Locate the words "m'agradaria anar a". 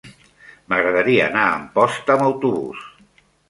0.73-1.59